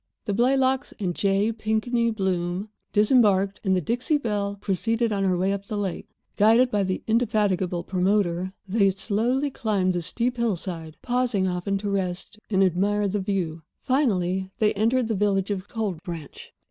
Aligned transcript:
The 0.25 0.33
Blaylocks 0.33 0.95
and 0.99 1.13
J. 1.13 1.51
Pinkney 1.51 2.09
Bloom 2.09 2.69
disembarked, 2.91 3.61
and 3.63 3.75
the 3.75 3.81
Dixie 3.81 4.17
Belle 4.17 4.57
proceeded 4.59 5.11
on 5.11 5.23
her 5.23 5.37
way 5.37 5.53
up 5.53 5.67
the 5.67 5.77
lake. 5.77 6.07
Guided 6.37 6.71
by 6.71 6.81
the 6.83 7.03
indefatigable 7.05 7.83
promoter, 7.83 8.51
they 8.67 8.89
slowly 8.89 9.51
climbed 9.51 9.93
the 9.93 10.01
steep 10.01 10.37
hillside, 10.37 10.97
pausing 11.03 11.47
often 11.47 11.77
to 11.77 11.91
rest 11.91 12.39
and 12.49 12.63
admire 12.63 13.07
the 13.07 13.19
view. 13.21 13.61
Finally 13.79 14.49
they 14.57 14.73
entered 14.73 15.07
the 15.07 15.13
village 15.13 15.51
of 15.51 15.67
Cold 15.69 16.01
Branch. 16.01 16.51